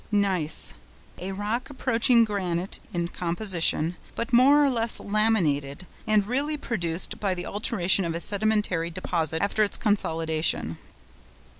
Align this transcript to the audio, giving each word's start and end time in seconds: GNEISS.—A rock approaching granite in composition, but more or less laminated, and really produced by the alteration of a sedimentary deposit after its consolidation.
GNEISS.—A 0.11 1.31
rock 1.33 1.69
approaching 1.69 2.23
granite 2.25 2.79
in 2.91 3.07
composition, 3.09 3.97
but 4.15 4.33
more 4.33 4.65
or 4.65 4.69
less 4.71 4.99
laminated, 4.99 5.85
and 6.07 6.25
really 6.25 6.57
produced 6.57 7.19
by 7.19 7.35
the 7.35 7.45
alteration 7.45 8.03
of 8.03 8.15
a 8.15 8.19
sedimentary 8.19 8.89
deposit 8.89 9.43
after 9.43 9.61
its 9.61 9.77
consolidation. 9.77 10.79